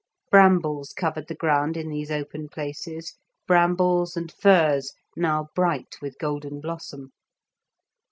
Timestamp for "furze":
4.31-4.93